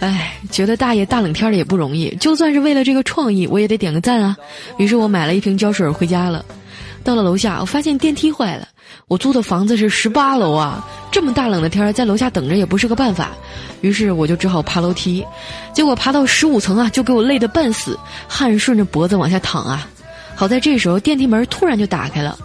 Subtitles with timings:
[0.00, 4.36] 哎，觉得大爷大冷天的也不容易，就算是为了这个创意，我也得点个赞啊。
[4.76, 6.44] 于是我买了一瓶胶水回家了。
[7.04, 8.66] 到了楼下，我发现电梯坏了。
[9.08, 13.30] 我租的房子是十八楼啊，这么大冷的天在楼下等着也不是个办法。
[13.80, 15.24] 于是我就只好爬楼梯，
[15.72, 19.88] 结果爬到十五层啊，就给我累得半死，汗顺着脖子往下淌啊。
[20.34, 22.36] 好在这时候电梯门突然就打开了。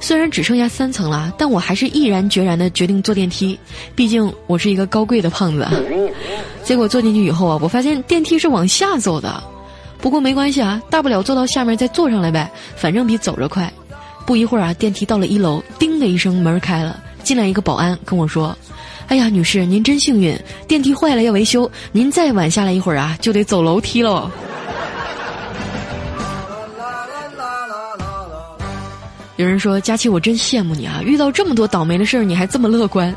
[0.00, 3.58] 虽然只剩下三层了，但我还是毅然决然的决定坐电梯，
[3.94, 5.66] 毕竟我是一个高贵的胖子。
[6.64, 9.42] 结果坐进去以后啊，我发现电梯是往下走的，
[9.98, 13.72] 不过没关系啊，大不了坐到下面再坐上来呗，反正比走着快。
[14.24, 18.56] 不一会儿啊，电梯到了一楼，叮的一声门开了，进来一个保安跟我说
[19.08, 24.30] ：“哎呀，女士，您真幸运，电梯坏了要维修，您再晚下来一会儿啊，就得走楼梯喽。”
[29.42, 31.00] 有人说：“佳琪，我真羡慕你啊！
[31.04, 33.12] 遇到这么多倒霉的事儿，你还这么乐观。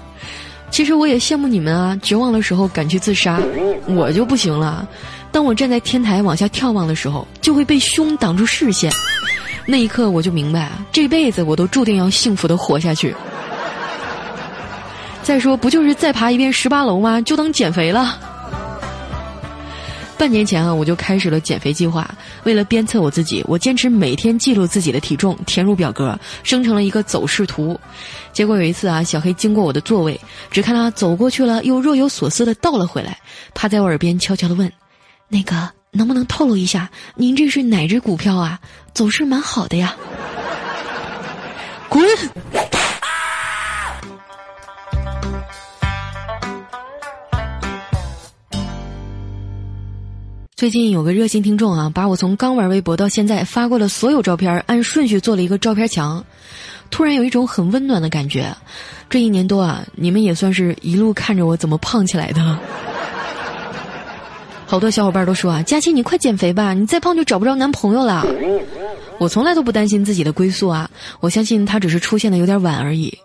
[0.72, 1.98] 其实我也羡慕你们啊！
[2.02, 3.40] 绝望的时候敢去自杀，
[3.86, 4.88] 我就不行了。
[5.32, 8.92] 当我站在天台往下眺望的时候，就会被胸挡住视线。
[9.68, 13.16] 那一刻，我就明白啊，这辈子我都注定要幸福的活下去。
[15.22, 17.22] 再说，不就是再爬一遍十八楼吗？
[17.22, 18.20] 就当减肥了。”
[20.18, 22.10] 半年前啊，我就开始了减肥计划。
[22.46, 27.80] 为了鞭策我自己，我坚持每天记录自己的体重，填入表格，生成了一个走势图。
[28.32, 33.20] 结果有一次啊，小黑经过我的座位，只看他走过去了，又若有所思的倒了回来，
[33.54, 34.72] 趴在我耳边悄悄的问
[35.28, 38.60] ：“那个，能不能透露一下，您这是哪只股票啊？
[38.94, 39.96] 走势蛮好的呀。
[41.90, 42.04] ”滚！
[50.56, 56.24] 最近有个热心听众啊，把我从刚玩微博到现在发过的所有照片按顺序做了一个照片墙，
[56.90, 58.56] 突然有一种很温暖的感觉。
[59.10, 62.58] 这一年多啊，你们也算是一路看着我怎么胖起来的。
[64.68, 68.26] 好多小伙伴都说啊，佳琪你快减肥吧，你再胖就找不着男朋友了。
[69.20, 73.18] 我从来都不担心自己的归宿啊，我相信他只是出现的有点晚而已。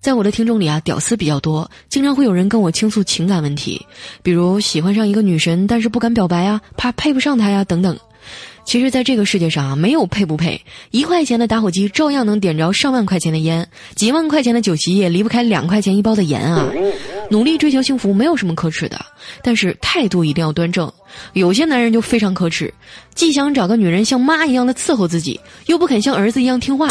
[0.00, 3.86] 在我的听众里啊，屌丝比较多，经常会有人跟我倾诉情感问题，
[4.22, 7.96] 比如喜欢上一个女神，但是不敢表白啊，怕配不上她呀，等等。
[8.64, 10.60] 其实，在这个世界上啊，没有配不配，
[10.90, 13.66] 一块钱的打火机照样能点着上万块钱的烟，
[13.96, 16.70] 几万块钱的酒席也离不开两块钱一包的盐啊。
[17.30, 19.00] 努力追求幸福没有什么可耻的，
[19.42, 20.90] 但是态度一定要端正。
[21.32, 22.72] 有些男人就非常可耻，
[23.14, 26.88] 既想找个女人像妈一样的伺候自己，又不肯像儿子一样听话。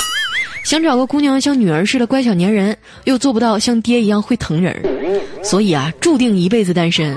[0.65, 4.81] 想找个姑娘像女儿似的乖巧粘人，又做不到像爹一样会疼人，
[5.41, 7.15] 所以啊，注定一辈子单身。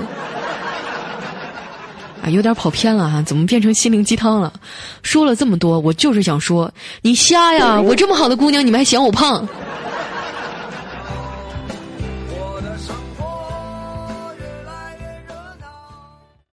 [2.23, 4.53] 啊，有点跑偏了哈，怎么变成心灵鸡汤了？
[5.01, 7.81] 说了这么多，我就是想说，你瞎呀！
[7.81, 9.45] 我这么好的姑娘，你们还嫌我胖？